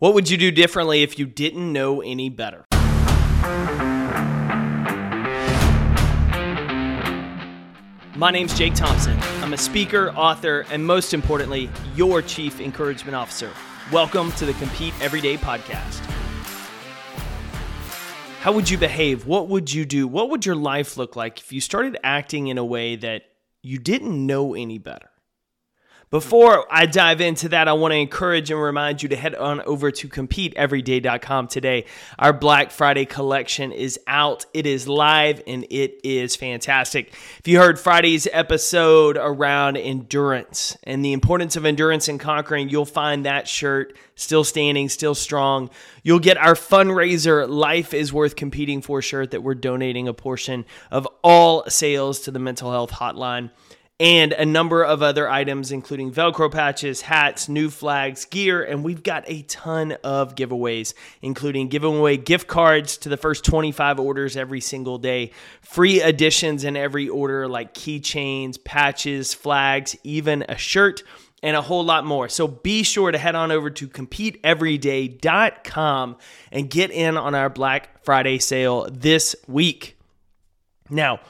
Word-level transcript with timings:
What 0.00 0.14
would 0.14 0.30
you 0.30 0.36
do 0.36 0.52
differently 0.52 1.02
if 1.02 1.18
you 1.18 1.26
didn't 1.26 1.72
know 1.72 2.00
any 2.00 2.28
better? 2.28 2.66
My 8.14 8.30
name's 8.30 8.56
Jake 8.56 8.76
Thompson. 8.76 9.18
I'm 9.42 9.54
a 9.54 9.58
speaker, 9.58 10.10
author, 10.10 10.64
and 10.70 10.86
most 10.86 11.12
importantly, 11.14 11.68
your 11.96 12.22
chief 12.22 12.60
encouragement 12.60 13.16
officer. 13.16 13.50
Welcome 13.90 14.30
to 14.34 14.46
the 14.46 14.52
Compete 14.52 14.94
Everyday 15.00 15.36
podcast. 15.36 15.98
How 18.38 18.52
would 18.52 18.70
you 18.70 18.78
behave? 18.78 19.26
What 19.26 19.48
would 19.48 19.72
you 19.72 19.84
do? 19.84 20.06
What 20.06 20.30
would 20.30 20.46
your 20.46 20.54
life 20.54 20.96
look 20.96 21.16
like 21.16 21.40
if 21.40 21.52
you 21.52 21.60
started 21.60 21.98
acting 22.04 22.46
in 22.46 22.56
a 22.56 22.64
way 22.64 22.94
that 22.94 23.22
you 23.62 23.80
didn't 23.80 24.24
know 24.24 24.54
any 24.54 24.78
better? 24.78 25.07
Before 26.10 26.64
I 26.70 26.86
dive 26.86 27.20
into 27.20 27.50
that, 27.50 27.68
I 27.68 27.74
want 27.74 27.92
to 27.92 27.98
encourage 27.98 28.50
and 28.50 28.58
remind 28.58 29.02
you 29.02 29.10
to 29.10 29.16
head 29.16 29.34
on 29.34 29.60
over 29.60 29.90
to 29.90 30.08
competeeveryday.com 30.08 31.48
today. 31.48 31.84
Our 32.18 32.32
Black 32.32 32.70
Friday 32.70 33.04
collection 33.04 33.72
is 33.72 34.00
out, 34.06 34.46
it 34.54 34.64
is 34.64 34.88
live, 34.88 35.42
and 35.46 35.66
it 35.68 36.00
is 36.04 36.34
fantastic. 36.34 37.12
If 37.40 37.46
you 37.46 37.58
heard 37.58 37.78
Friday's 37.78 38.26
episode 38.32 39.18
around 39.18 39.76
endurance 39.76 40.78
and 40.82 41.04
the 41.04 41.12
importance 41.12 41.56
of 41.56 41.66
endurance 41.66 42.08
and 42.08 42.18
conquering, 42.18 42.70
you'll 42.70 42.86
find 42.86 43.26
that 43.26 43.46
shirt 43.46 43.94
still 44.14 44.44
standing, 44.44 44.88
still 44.88 45.14
strong. 45.14 45.68
You'll 46.02 46.20
get 46.20 46.38
our 46.38 46.54
fundraiser, 46.54 47.46
Life 47.46 47.92
is 47.92 48.14
Worth 48.14 48.34
Competing 48.34 48.80
For 48.80 49.02
shirt 49.02 49.32
that 49.32 49.42
we're 49.42 49.54
donating 49.54 50.08
a 50.08 50.14
portion 50.14 50.64
of 50.90 51.06
all 51.22 51.68
sales 51.68 52.20
to 52.20 52.30
the 52.30 52.38
mental 52.38 52.70
health 52.70 52.92
hotline 52.92 53.50
and 54.00 54.32
a 54.32 54.46
number 54.46 54.84
of 54.84 55.02
other 55.02 55.28
items, 55.28 55.72
including 55.72 56.12
Velcro 56.12 56.52
patches, 56.52 57.00
hats, 57.00 57.48
new 57.48 57.68
flags, 57.68 58.26
gear, 58.26 58.62
and 58.62 58.84
we've 58.84 59.02
got 59.02 59.24
a 59.26 59.42
ton 59.42 59.90
of 60.04 60.36
giveaways, 60.36 60.94
including 61.20 61.66
giving 61.66 61.98
away 61.98 62.16
gift 62.16 62.46
cards 62.46 62.96
to 62.98 63.08
the 63.08 63.16
first 63.16 63.44
25 63.44 63.98
orders 63.98 64.36
every 64.36 64.60
single 64.60 64.98
day, 64.98 65.32
free 65.60 66.00
additions 66.00 66.62
in 66.62 66.76
every 66.76 67.08
order 67.08 67.48
like 67.48 67.74
keychains, 67.74 68.62
patches, 68.62 69.34
flags, 69.34 69.96
even 70.04 70.44
a 70.48 70.56
shirt. 70.56 71.02
And 71.40 71.54
a 71.54 71.62
whole 71.62 71.84
lot 71.84 72.04
more. 72.04 72.28
So 72.28 72.48
be 72.48 72.82
sure 72.82 73.12
to 73.12 73.18
head 73.18 73.36
on 73.36 73.52
over 73.52 73.70
to 73.70 73.86
competeeveryday.com 73.86 76.16
and 76.50 76.68
get 76.68 76.90
in 76.90 77.16
on 77.16 77.36
our 77.36 77.48
Black 77.48 78.02
Friday 78.02 78.40
sale 78.40 78.88
this 78.90 79.36
week. 79.46 79.96
Now, 80.90 81.20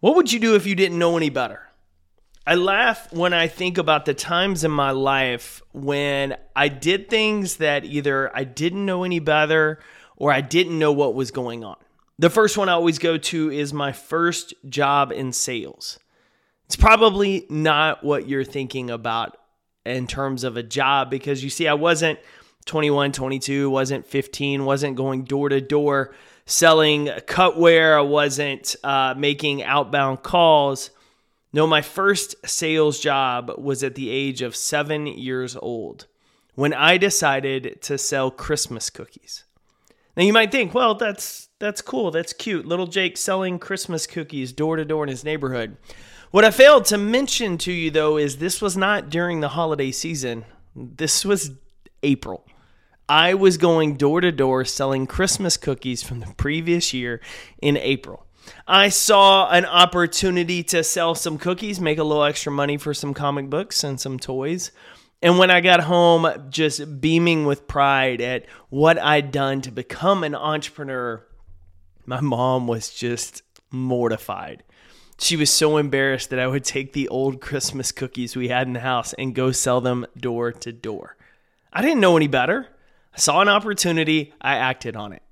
what 0.00 0.16
would 0.16 0.32
you 0.32 0.40
do 0.40 0.54
if 0.54 0.64
you 0.64 0.74
didn't 0.74 0.98
know 0.98 1.18
any 1.18 1.28
better? 1.28 1.68
I 2.44 2.56
laugh 2.56 3.12
when 3.12 3.32
I 3.32 3.46
think 3.46 3.78
about 3.78 4.04
the 4.04 4.14
times 4.14 4.64
in 4.64 4.72
my 4.72 4.90
life 4.90 5.62
when 5.72 6.36
I 6.56 6.68
did 6.68 7.08
things 7.08 7.58
that 7.58 7.84
either 7.84 8.36
I 8.36 8.42
didn't 8.42 8.84
know 8.84 9.04
any 9.04 9.20
better 9.20 9.78
or 10.16 10.32
I 10.32 10.40
didn't 10.40 10.78
know 10.78 10.92
what 10.92 11.14
was 11.14 11.30
going 11.30 11.62
on. 11.62 11.76
The 12.18 12.30
first 12.30 12.58
one 12.58 12.68
I 12.68 12.72
always 12.72 12.98
go 12.98 13.16
to 13.16 13.50
is 13.50 13.72
my 13.72 13.92
first 13.92 14.54
job 14.68 15.12
in 15.12 15.32
sales. 15.32 16.00
It's 16.66 16.74
probably 16.76 17.46
not 17.48 18.02
what 18.02 18.28
you're 18.28 18.44
thinking 18.44 18.90
about 18.90 19.36
in 19.86 20.06
terms 20.06 20.42
of 20.42 20.56
a 20.56 20.62
job 20.62 21.10
because 21.10 21.44
you 21.44 21.50
see, 21.50 21.68
I 21.68 21.74
wasn't 21.74 22.18
21, 22.66 23.12
22, 23.12 23.70
wasn't 23.70 24.06
15, 24.06 24.64
wasn't 24.64 24.96
going 24.96 25.24
door 25.24 25.48
to 25.48 25.60
door 25.60 26.14
selling 26.46 27.06
cutware, 27.06 27.96
I 27.96 28.00
wasn't 28.00 28.74
uh, 28.82 29.14
making 29.16 29.62
outbound 29.62 30.22
calls. 30.22 30.90
No, 31.52 31.66
my 31.66 31.82
first 31.82 32.34
sales 32.48 32.98
job 32.98 33.52
was 33.58 33.82
at 33.82 33.94
the 33.94 34.08
age 34.08 34.40
of 34.40 34.56
seven 34.56 35.06
years 35.06 35.56
old 35.56 36.06
when 36.54 36.72
I 36.72 36.96
decided 36.96 37.80
to 37.82 37.98
sell 37.98 38.30
Christmas 38.30 38.88
cookies. 38.88 39.44
Now 40.16 40.22
you 40.22 40.32
might 40.32 40.50
think, 40.50 40.74
well, 40.74 40.94
that's 40.94 41.48
that's 41.58 41.82
cool, 41.82 42.10
that's 42.10 42.32
cute. 42.32 42.66
Little 42.66 42.86
Jake 42.86 43.16
selling 43.16 43.58
Christmas 43.58 44.06
cookies 44.06 44.52
door 44.52 44.76
to 44.76 44.84
door 44.84 45.04
in 45.04 45.10
his 45.10 45.24
neighborhood. 45.24 45.76
What 46.30 46.44
I 46.44 46.50
failed 46.50 46.86
to 46.86 46.98
mention 46.98 47.58
to 47.58 47.72
you 47.72 47.90
though 47.90 48.16
is 48.16 48.38
this 48.38 48.62
was 48.62 48.76
not 48.76 49.10
during 49.10 49.40
the 49.40 49.48
holiday 49.48 49.90
season. 49.90 50.44
This 50.74 51.24
was 51.24 51.52
April. 52.02 52.46
I 53.08 53.34
was 53.34 53.58
going 53.58 53.96
door 53.96 54.22
to 54.22 54.32
door 54.32 54.64
selling 54.64 55.06
Christmas 55.06 55.58
cookies 55.58 56.02
from 56.02 56.20
the 56.20 56.32
previous 56.36 56.94
year 56.94 57.20
in 57.60 57.76
April. 57.76 58.26
I 58.66 58.88
saw 58.88 59.50
an 59.50 59.64
opportunity 59.64 60.62
to 60.64 60.84
sell 60.84 61.14
some 61.14 61.38
cookies, 61.38 61.80
make 61.80 61.98
a 61.98 62.04
little 62.04 62.24
extra 62.24 62.52
money 62.52 62.76
for 62.76 62.94
some 62.94 63.14
comic 63.14 63.50
books 63.50 63.84
and 63.84 64.00
some 64.00 64.18
toys. 64.18 64.70
And 65.20 65.38
when 65.38 65.50
I 65.50 65.60
got 65.60 65.80
home, 65.80 66.48
just 66.50 67.00
beaming 67.00 67.46
with 67.46 67.68
pride 67.68 68.20
at 68.20 68.46
what 68.70 68.98
I'd 68.98 69.30
done 69.30 69.60
to 69.62 69.70
become 69.70 70.24
an 70.24 70.34
entrepreneur, 70.34 71.24
my 72.06 72.20
mom 72.20 72.66
was 72.66 72.90
just 72.90 73.42
mortified. 73.70 74.64
She 75.18 75.36
was 75.36 75.50
so 75.50 75.76
embarrassed 75.76 76.30
that 76.30 76.40
I 76.40 76.48
would 76.48 76.64
take 76.64 76.92
the 76.92 77.08
old 77.08 77.40
Christmas 77.40 77.92
cookies 77.92 78.34
we 78.34 78.48
had 78.48 78.66
in 78.66 78.72
the 78.72 78.80
house 78.80 79.12
and 79.12 79.34
go 79.34 79.52
sell 79.52 79.80
them 79.80 80.06
door 80.18 80.50
to 80.52 80.72
door. 80.72 81.16
I 81.72 81.82
didn't 81.82 82.00
know 82.00 82.16
any 82.16 82.26
better. 82.26 82.66
I 83.14 83.18
saw 83.18 83.40
an 83.40 83.48
opportunity, 83.48 84.34
I 84.40 84.56
acted 84.56 84.96
on 84.96 85.12
it 85.12 85.22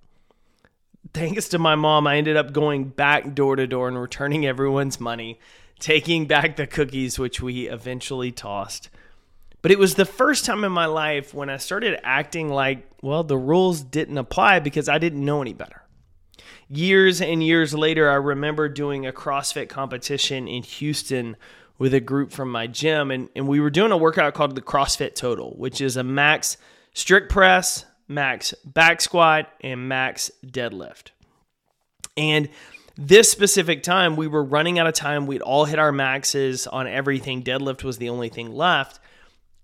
thanks 1.13 1.49
to 1.49 1.59
my 1.59 1.75
mom, 1.75 2.07
I 2.07 2.17
ended 2.17 2.37
up 2.37 2.53
going 2.53 2.85
back 2.85 3.35
door 3.35 3.57
to 3.57 3.67
door 3.67 3.89
and 3.89 4.01
returning 4.01 4.47
everyone's 4.47 5.01
money, 5.01 5.39
taking 5.79 6.27
back 6.27 6.57
the 6.57 6.67
cookies, 6.67 7.19
which 7.19 7.41
we 7.41 7.69
eventually 7.69 8.33
tossed. 8.33 8.91
But 9.63 9.71
it 9.71 9.79
was 9.79 9.95
the 9.95 10.07
first 10.07 10.45
time 10.45 10.65
in 10.65 10.73
my 10.73 10.87
life 10.87 11.35
when 11.35 11.51
I 11.51 11.59
started 11.59 12.01
acting 12.03 12.49
like, 12.49 12.89
well, 13.03 13.25
the 13.25 13.37
rules 13.37 13.83
didn't 13.83 14.17
apply 14.17 14.61
because 14.61 14.89
I 14.89 14.99
didn't 14.99 15.25
know 15.25 15.43
any 15.43 15.53
better. 15.53 15.83
Years 16.69 17.21
and 17.21 17.43
years 17.43 17.75
later, 17.75 18.09
I 18.09 18.15
remember 18.15 18.69
doing 18.69 19.07
a 19.07 19.13
CrossFit 19.13 19.69
competition 19.69 20.49
in 20.49 20.63
Houston 20.63 21.37
with 21.79 21.93
a 21.95 22.01
group 22.01 22.31
from 22.31 22.53
my 22.53 22.67
gym, 22.67 23.11
and, 23.11 23.29
and 23.35 23.49
we 23.49 23.59
were 23.59 23.71
doing 23.71 23.91
a 23.91 23.97
workout 23.97 24.35
called 24.35 24.55
the 24.55 24.63
CrossFit 24.63 25.15
Total, 25.15 25.51
which 25.57 25.81
is 25.81 25.97
a 25.97 26.05
max 26.05 26.57
strict 26.95 27.31
press, 27.31 27.85
max 28.11 28.53
back 28.65 29.01
squat, 29.01 29.51
and 29.63 29.89
max 29.89 30.31
deadlift. 30.45 31.13
And 32.17 32.51
this 32.97 33.31
specific 33.31 33.83
time, 33.83 34.17
we 34.17 34.27
were 34.27 34.45
running 34.45 34.79
out 34.79 34.87
of 34.87 34.93
time. 34.93 35.27
We'd 35.27 35.41
all 35.41 35.65
hit 35.65 35.79
our 35.79 35.93
maxes 35.93 36.67
on 36.67 36.87
everything. 36.87 37.43
Deadlift 37.43 37.85
was 37.85 37.97
the 37.97 38.11
only 38.11 38.29
thing 38.29 38.53
left. 38.53 39.01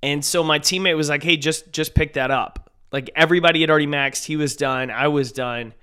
And 0.03 0.25
so 0.25 0.43
my 0.43 0.59
teammate 0.59 0.97
was 0.97 1.09
like, 1.09 1.23
"Hey, 1.23 1.37
just 1.37 1.73
just 1.73 1.95
pick 1.95 2.15
that 2.15 2.31
up." 2.31 2.71
Like 2.93 3.11
everybody 3.17 3.61
had 3.61 3.69
already 3.69 3.89
maxed. 3.89 4.25
He 4.25 4.37
was 4.37 4.56
done. 4.56 4.91
I 4.91 5.09
was 5.09 5.33
done. 5.33 5.75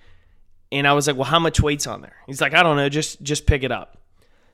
And 0.71 0.87
I 0.87 0.93
was 0.93 1.05
like, 1.05 1.15
"Well, 1.15 1.25
how 1.25 1.39
much 1.39 1.59
weight's 1.59 1.85
on 1.85 2.01
there?" 2.01 2.15
He's 2.25 2.41
like, 2.41 2.53
"I 2.53 2.63
don't 2.63 2.77
know. 2.77 2.89
Just 2.89 3.21
just 3.21 3.45
pick 3.45 3.63
it 3.63 3.71
up." 3.71 3.97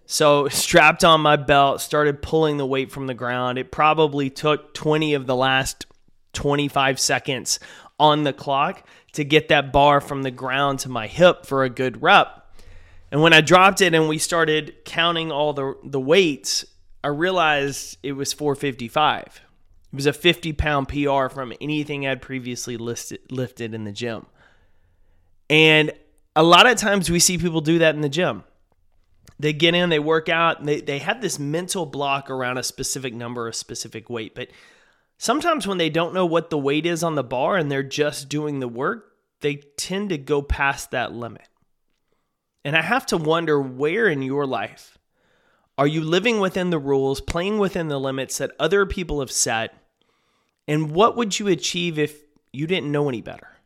So 0.05 0.47
strapped 0.49 1.05
on 1.05 1.21
my 1.21 1.35
belt, 1.35 1.81
started 1.81 2.21
pulling 2.21 2.57
the 2.57 2.65
weight 2.65 2.91
from 2.91 3.05
the 3.05 3.13
ground. 3.13 3.59
It 3.59 3.71
probably 3.71 4.29
took 4.29 4.73
20 4.73 5.13
of 5.13 5.27
the 5.27 5.35
last 5.35 5.85
25 6.33 6.99
seconds 6.99 7.59
on 7.99 8.23
the 8.23 8.33
clock 8.33 8.85
to 9.13 9.23
get 9.23 9.49
that 9.49 9.73
bar 9.73 9.99
from 10.01 10.23
the 10.23 10.31
ground 10.31 10.79
to 10.79 10.89
my 10.89 11.07
hip 11.07 11.45
for 11.45 11.63
a 11.63 11.69
good 11.69 12.01
rep. 12.01 12.35
And 13.11 13.21
when 13.21 13.33
I 13.33 13.41
dropped 13.41 13.81
it 13.81 13.93
and 13.93 14.07
we 14.07 14.17
started 14.17 14.85
counting 14.85 15.31
all 15.31 15.53
the, 15.53 15.75
the 15.83 15.99
weights, 15.99 16.65
I 17.03 17.07
realized 17.07 17.97
it 18.03 18.13
was 18.13 18.33
455. 18.33 19.41
It 19.91 19.95
was 19.95 20.05
a 20.05 20.13
50 20.13 20.53
pound 20.53 20.87
PR 20.87 21.27
from 21.29 21.53
anything 21.59 22.05
I'd 22.05 22.21
previously 22.21 22.77
listed, 22.77 23.19
lifted 23.31 23.73
in 23.73 23.83
the 23.83 23.91
gym. 23.91 24.27
And 25.49 25.91
a 26.35 26.43
lot 26.43 26.67
of 26.67 26.77
times 26.77 27.09
we 27.09 27.19
see 27.19 27.37
people 27.37 27.61
do 27.61 27.79
that 27.79 27.95
in 27.95 28.01
the 28.01 28.09
gym. 28.09 28.43
They 29.39 29.53
get 29.53 29.73
in, 29.73 29.89
they 29.89 29.99
work 29.99 30.29
out, 30.29 30.63
they, 30.65 30.81
they 30.81 30.99
have 30.99 31.21
this 31.21 31.39
mental 31.39 31.85
block 31.85 32.29
around 32.29 32.57
a 32.57 32.63
specific 32.63 33.13
number, 33.13 33.47
a 33.47 33.53
specific 33.53 34.09
weight. 34.09 34.35
But 34.35 34.49
Sometimes 35.21 35.67
when 35.67 35.77
they 35.77 35.89
don't 35.89 36.13
know 36.13 36.25
what 36.25 36.49
the 36.49 36.57
weight 36.57 36.85
is 36.85 37.03
on 37.03 37.15
the 37.15 37.23
bar 37.25 37.57
and 37.57 37.69
they're 37.69 37.83
just 37.83 38.29
doing 38.29 38.61
the 38.61 38.69
work, 38.69 39.11
they 39.41 39.57
tend 39.75 40.09
to 40.09 40.17
go 40.17 40.41
past 40.41 40.91
that 40.91 41.11
limit. 41.13 41.49
And 42.63 42.75
I 42.75 42.81
have 42.81 43.05
to 43.07 43.17
wonder 43.17 43.61
where 43.61 44.07
in 44.07 44.21
your 44.21 44.47
life 44.47 44.97
are 45.77 45.87
you 45.87 46.01
living 46.01 46.39
within 46.39 46.69
the 46.69 46.79
rules, 46.79 47.19
playing 47.19 47.57
within 47.57 47.89
the 47.89 47.99
limits 47.99 48.37
that 48.37 48.51
other 48.59 48.85
people 48.85 49.19
have 49.19 49.31
set? 49.31 49.73
And 50.69 50.91
what 50.91 51.17
would 51.17 51.37
you 51.37 51.49
achieve 51.49 51.99
if 51.99 52.21
you 52.53 52.65
didn't 52.65 52.91
know 52.91 53.09
any 53.09 53.21
better? 53.21 53.57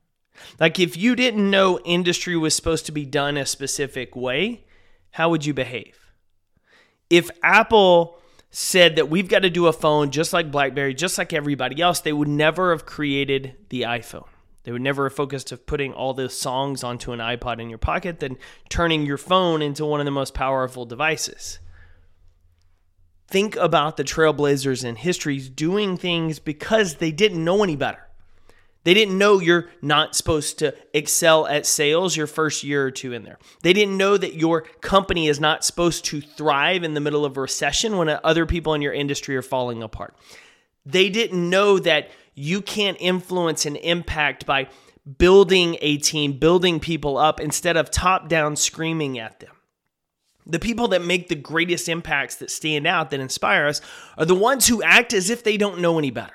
Like 0.59 0.79
if 0.79 0.97
you 0.97 1.15
didn't 1.15 1.51
know 1.51 1.79
industry 1.85 2.35
was 2.35 2.55
supposed 2.55 2.87
to 2.87 2.91
be 2.91 3.05
done 3.05 3.37
a 3.37 3.45
specific 3.45 4.15
way, 4.15 4.65
how 5.11 5.29
would 5.29 5.45
you 5.45 5.53
behave? 5.53 5.99
If 7.11 7.29
Apple 7.43 8.19
said 8.55 8.97
that 8.97 9.09
we've 9.09 9.27
got 9.27 9.39
to 9.39 9.49
do 9.49 9.65
a 9.65 9.73
phone 9.73 10.11
just 10.11 10.31
like 10.31 10.51
BlackBerry, 10.51 10.93
just 10.93 11.17
like 11.17 11.33
everybody 11.33 11.81
else, 11.81 11.99
they 11.99 12.13
would 12.13 12.27
never 12.27 12.69
have 12.69 12.85
created 12.85 13.55
the 13.69 13.81
iPhone. 13.81 14.27
They 14.61 14.71
would 14.71 14.81
never 14.81 15.05
have 15.05 15.15
focused 15.15 15.51
of 15.51 15.65
putting 15.65 15.91
all 15.91 16.13
those 16.13 16.37
songs 16.37 16.83
onto 16.83 17.11
an 17.11 17.19
iPod 17.19 17.59
in 17.59 17.67
your 17.67 17.79
pocket, 17.79 18.19
then 18.19 18.37
turning 18.69 19.07
your 19.07 19.17
phone 19.17 19.63
into 19.63 19.85
one 19.85 19.99
of 19.99 20.05
the 20.05 20.11
most 20.11 20.35
powerful 20.35 20.85
devices. 20.85 21.59
Think 23.27 23.55
about 23.55 23.97
the 23.97 24.03
trailblazers 24.03 24.85
in 24.85 24.97
history 24.97 25.39
doing 25.39 25.97
things 25.97 26.37
because 26.37 26.95
they 26.95 27.11
didn't 27.11 27.43
know 27.43 27.63
any 27.63 27.75
better. 27.75 28.07
They 28.83 28.93
didn't 28.93 29.17
know 29.17 29.39
you're 29.39 29.69
not 29.81 30.15
supposed 30.15 30.59
to 30.59 30.75
excel 30.93 31.47
at 31.47 31.65
sales 31.65 32.17
your 32.17 32.27
first 32.27 32.63
year 32.63 32.85
or 32.85 32.91
two 32.91 33.13
in 33.13 33.23
there. 33.23 33.39
They 33.61 33.73
didn't 33.73 33.97
know 33.97 34.17
that 34.17 34.35
your 34.35 34.61
company 34.81 35.27
is 35.27 35.39
not 35.39 35.63
supposed 35.63 36.05
to 36.05 36.19
thrive 36.19 36.83
in 36.83 36.93
the 36.93 36.99
middle 36.99 37.23
of 37.23 37.37
a 37.37 37.41
recession 37.41 37.97
when 37.97 38.09
other 38.09 38.45
people 38.45 38.73
in 38.73 38.81
your 38.81 38.93
industry 38.93 39.37
are 39.37 39.41
falling 39.41 39.81
apart. 39.81 40.15
They 40.85 41.09
didn't 41.09 41.49
know 41.49 41.79
that 41.79 42.09
you 42.35 42.61
can't 42.61 42.97
influence 42.99 43.65
and 43.65 43.77
impact 43.77 44.45
by 44.45 44.67
building 45.17 45.77
a 45.81 45.97
team, 45.97 46.33
building 46.33 46.79
people 46.79 47.17
up 47.17 47.39
instead 47.39 47.77
of 47.77 47.89
top 47.89 48.27
down 48.27 48.55
screaming 48.55 49.17
at 49.17 49.39
them. 49.39 49.55
The 50.45 50.59
people 50.59 50.89
that 50.89 51.01
make 51.01 51.29
the 51.29 51.35
greatest 51.35 51.87
impacts 51.87 52.35
that 52.37 52.51
stand 52.51 52.85
out, 52.85 53.11
that 53.11 53.21
inspire 53.21 53.65
us, 53.65 53.79
are 54.17 54.25
the 54.25 54.35
ones 54.35 54.67
who 54.67 54.83
act 54.83 55.13
as 55.13 55.29
if 55.29 55.43
they 55.43 55.55
don't 55.55 55.79
know 55.79 55.97
any 55.97 56.11
better. 56.11 56.33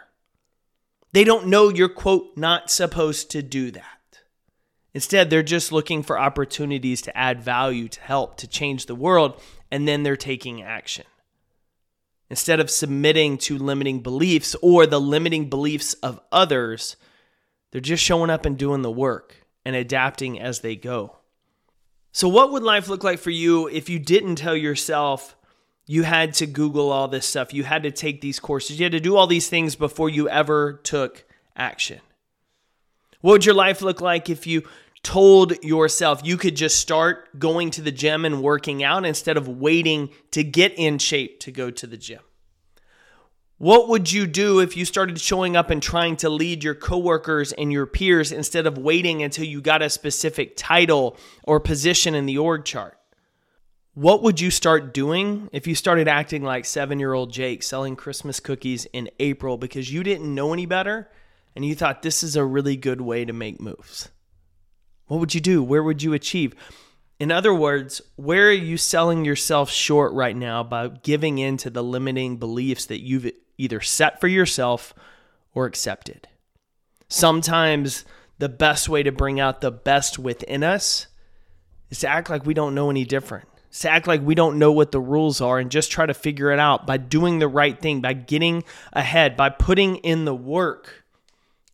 They 1.13 1.25
don't 1.25 1.47
know 1.47 1.69
you're, 1.69 1.89
quote, 1.89 2.37
not 2.37 2.71
supposed 2.71 3.31
to 3.31 3.43
do 3.43 3.71
that. 3.71 4.21
Instead, 4.95 5.31
they're 5.31 5.43
just 5.43 5.73
looking 5.73 6.03
for 6.03 6.19
opportunities 6.19 7.03
to 7.03 7.17
add 7.17 7.43
value, 7.43 7.89
to 7.89 8.01
help, 8.01 8.37
to 8.39 8.49
change 8.49 8.87
the 8.87 8.95
world, 8.95 9.41
and 9.71 9.87
then 9.87 10.03
they're 10.03 10.17
taking 10.17 10.63
action. 10.63 11.05
Instead 12.31 12.61
of 12.61 12.71
submitting 12.71 13.39
to 13.39 13.57
limiting 13.57 14.01
beliefs 14.01 14.55
or 14.61 14.87
the 14.87 15.01
limiting 15.01 15.49
beliefs 15.49 15.95
of 15.95 16.21
others, 16.31 16.97
they're 17.71 17.81
just 17.81 18.03
showing 18.03 18.31
up 18.31 18.45
and 18.45 18.59
doing 18.59 18.83
the 18.83 18.91
work 18.91 19.37
and 19.65 19.75
adapting 19.75 20.39
as 20.41 20.61
they 20.61 20.77
go. 20.77 21.17
So, 22.13 22.29
what 22.29 22.53
would 22.53 22.63
life 22.63 22.89
look 22.89 23.05
like 23.05 23.19
for 23.19 23.31
you 23.31 23.69
if 23.69 23.89
you 23.89 23.99
didn't 23.99 24.37
tell 24.37 24.57
yourself 24.57 25.37
you 25.91 26.03
had 26.03 26.35
to 26.35 26.47
Google 26.47 26.93
all 26.93 27.09
this 27.09 27.27
stuff. 27.27 27.55
You 27.55 27.65
had 27.65 27.83
to 27.85 27.91
take 27.91 28.21
these 28.21 28.39
courses. 28.39 28.79
You 28.79 28.85
had 28.85 28.93
to 28.93 29.01
do 29.01 29.17
all 29.17 29.27
these 29.27 29.49
things 29.49 29.75
before 29.75 30.11
you 30.11 30.29
ever 30.29 30.75
took 30.85 31.25
action. 31.57 32.01
What 33.23 33.33
would 33.33 33.47
your 33.47 33.55
life 33.55 33.81
look 33.81 34.03
like 34.03 34.29
if 34.29 34.47
you 34.47 34.65
told 35.03 35.65
yourself 35.65 36.21
you 36.23 36.37
could 36.37 36.57
just 36.57 36.79
start 36.79 37.39
going 37.39 37.71
to 37.71 37.81
the 37.81 37.91
gym 37.91 38.27
and 38.27 38.43
working 38.43 38.85
out 38.85 39.07
instead 39.07 39.39
of 39.39 39.49
waiting 39.49 40.11
to 40.33 40.45
get 40.45 40.75
in 40.77 40.99
shape 40.99 41.41
to 41.41 41.51
go 41.51 41.71
to 41.71 41.87
the 41.87 41.97
gym? 41.97 42.21
What 43.57 43.89
would 43.89 44.13
you 44.13 44.27
do 44.27 44.61
if 44.61 44.77
you 44.77 44.85
started 44.85 45.19
showing 45.19 45.57
up 45.57 45.71
and 45.71 45.83
trying 45.83 46.17
to 46.17 46.29
lead 46.29 46.63
your 46.63 46.75
coworkers 46.75 47.53
and 47.53 47.73
your 47.73 47.87
peers 47.87 48.31
instead 48.31 48.67
of 48.67 48.77
waiting 48.77 49.23
until 49.23 49.47
you 49.47 49.63
got 49.63 49.81
a 49.81 49.89
specific 49.89 50.55
title 50.55 51.17
or 51.45 51.59
position 51.59 52.15
in 52.15 52.27
the 52.27 52.37
org 52.37 52.67
chart? 52.67 52.99
What 53.95 54.23
would 54.23 54.41
you 54.41 54.51
start 54.51 54.95
doing 54.95 55.49
if 55.53 55.67
you 55.67 55.75
started 55.75 56.07
acting 56.07 56.43
like 56.43 56.65
seven 56.65 57.01
year 57.01 57.15
old 57.15 57.33
Jake 57.33 57.63
selling 57.63 57.97
Christmas 57.97 58.39
cookies 58.39 58.87
in 58.93 59.11
April 59.19 59.57
because 59.57 59.93
you 59.93 60.03
didn't 60.03 60.33
know 60.33 60.53
any 60.53 60.67
better 60.67 61.09
and 61.57 61.65
you 61.65 61.75
thought 61.75 62.03
this 62.03 62.23
is 62.23 62.37
a 62.37 62.45
really 62.45 62.77
good 62.77 63.01
way 63.01 63.25
to 63.25 63.33
make 63.33 63.61
moves? 63.61 64.11
What 65.07 65.19
would 65.21 65.35
you 65.35 65.41
do? 65.41 65.63
Where 65.63 65.83
would 65.83 66.03
you 66.03 66.13
achieve? 66.13 66.55
In 67.19 67.33
other 67.33 67.53
words, 67.53 68.01
where 68.15 68.49
are 68.49 68.53
you 68.53 68.77
selling 68.77 69.25
yourself 69.25 69.71
short 69.71 70.13
right 70.13 70.37
now 70.37 70.63
by 70.63 70.89
giving 70.89 71.39
in 71.39 71.57
to 71.59 71.71
the 71.71 71.83
limiting 71.83 72.37
beliefs 72.37 72.87
that 72.87 73.03
you've 73.03 73.29
either 73.57 73.81
set 73.81 74.21
for 74.21 74.29
yourself 74.29 74.95
or 75.55 75.67
accepted? 75.67 76.29
Sometimes 77.09 78.05
the 78.39 78.49
best 78.49 78.89
way 78.89 79.03
to 79.03 79.11
bring 79.11 79.41
out 79.41 79.61
the 79.61 79.73
best 79.73 80.19
within 80.19 80.63
us 80.63 81.09
is 81.91 81.99
to 82.01 82.09
act 82.09 82.31
like 82.31 82.47
we 82.47 82.55
don't 82.55 82.75
know 82.75 82.91
any 82.91 83.05
different 83.05 83.48
to 83.71 83.91
act 83.91 84.07
like 84.07 84.23
we 84.23 84.35
don't 84.35 84.59
know 84.59 84.73
what 84.73 84.93
the 84.93 85.01
rules 85.01 85.41
are 85.41 85.59
and 85.59 85.71
just 85.71 85.91
try 85.91 86.07
to 86.07 86.15
figure 86.15 86.51
it 86.51 86.59
out 86.59 86.87
by 86.87 86.97
doing 86.97 87.39
the 87.39 87.49
right 87.49 87.79
thing, 87.79 88.01
by 88.01 88.13
getting 88.13 88.65
ahead, 88.93 89.37
by 89.37 89.51
putting 89.51 89.97
in 89.97 90.25
the 90.25 90.35
work 90.35 91.05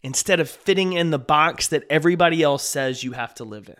instead 0.02 0.40
of 0.40 0.50
fitting 0.50 0.92
in 0.92 1.10
the 1.10 1.18
box 1.18 1.68
that 1.68 1.84
everybody 1.88 2.42
else 2.42 2.62
says 2.62 3.04
you 3.04 3.12
have 3.12 3.34
to 3.34 3.44
live 3.44 3.68
in. 3.68 3.76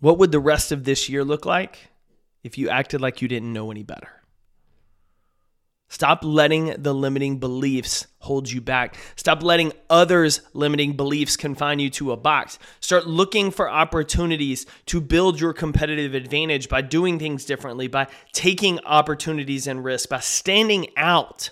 What 0.00 0.18
would 0.18 0.32
the 0.32 0.40
rest 0.40 0.70
of 0.70 0.84
this 0.84 1.08
year 1.08 1.24
look 1.24 1.46
like 1.46 1.88
if 2.42 2.58
you 2.58 2.68
acted 2.68 3.00
like 3.00 3.22
you 3.22 3.28
didn't 3.28 3.52
know 3.52 3.70
any 3.70 3.82
better? 3.82 4.23
Stop 5.94 6.24
letting 6.24 6.74
the 6.82 6.92
limiting 6.92 7.38
beliefs 7.38 8.08
hold 8.18 8.50
you 8.50 8.60
back. 8.60 8.96
Stop 9.14 9.44
letting 9.44 9.72
others' 9.88 10.40
limiting 10.52 10.94
beliefs 10.94 11.36
confine 11.36 11.78
you 11.78 11.88
to 11.88 12.10
a 12.10 12.16
box. 12.16 12.58
Start 12.80 13.06
looking 13.06 13.52
for 13.52 13.70
opportunities 13.70 14.66
to 14.86 15.00
build 15.00 15.38
your 15.38 15.52
competitive 15.52 16.12
advantage 16.12 16.68
by 16.68 16.80
doing 16.82 17.20
things 17.20 17.44
differently, 17.44 17.86
by 17.86 18.08
taking 18.32 18.80
opportunities 18.80 19.68
and 19.68 19.84
risks, 19.84 20.06
by 20.06 20.18
standing 20.18 20.88
out 20.96 21.50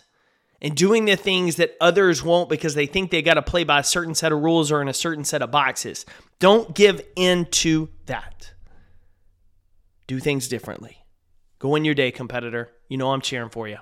and 0.60 0.74
doing 0.74 1.04
the 1.04 1.14
things 1.14 1.54
that 1.54 1.76
others 1.80 2.24
won't 2.24 2.48
because 2.48 2.74
they 2.74 2.86
think 2.86 3.12
they 3.12 3.22
got 3.22 3.34
to 3.34 3.42
play 3.42 3.62
by 3.62 3.78
a 3.78 3.84
certain 3.84 4.16
set 4.16 4.32
of 4.32 4.40
rules 4.40 4.72
or 4.72 4.82
in 4.82 4.88
a 4.88 4.92
certain 4.92 5.24
set 5.24 5.40
of 5.40 5.52
boxes. 5.52 6.04
Don't 6.40 6.74
give 6.74 7.00
in 7.14 7.46
to 7.46 7.90
that. 8.06 8.54
Do 10.08 10.18
things 10.18 10.48
differently. 10.48 10.98
Go 11.60 11.76
in 11.76 11.84
your 11.84 11.94
day, 11.94 12.10
competitor. 12.10 12.72
You 12.88 12.96
know 12.96 13.12
I'm 13.12 13.20
cheering 13.20 13.50
for 13.50 13.68
you. 13.68 13.78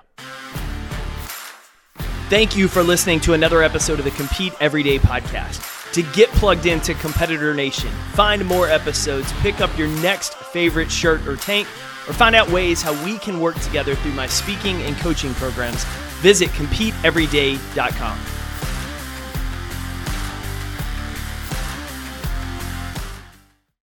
Thank 2.31 2.55
you 2.55 2.69
for 2.69 2.81
listening 2.81 3.19
to 3.21 3.33
another 3.33 3.61
episode 3.61 3.99
of 3.99 4.05
the 4.05 4.11
Compete 4.11 4.53
Everyday 4.61 4.99
podcast. 4.99 5.91
To 5.91 6.01
get 6.13 6.29
plugged 6.29 6.65
into 6.65 6.93
Competitor 6.93 7.53
Nation, 7.53 7.89
find 8.13 8.45
more 8.45 8.69
episodes, 8.69 9.33
pick 9.41 9.59
up 9.59 9.77
your 9.77 9.89
next 10.01 10.35
favorite 10.35 10.89
shirt 10.89 11.27
or 11.27 11.35
tank, 11.35 11.67
or 12.07 12.13
find 12.13 12.33
out 12.33 12.49
ways 12.49 12.81
how 12.81 12.93
we 13.03 13.17
can 13.17 13.41
work 13.41 13.59
together 13.59 13.95
through 13.95 14.13
my 14.13 14.27
speaking 14.27 14.81
and 14.83 14.95
coaching 14.95 15.33
programs, 15.33 15.83
visit 16.21 16.47
CompeteEveryday.com. 16.51 18.40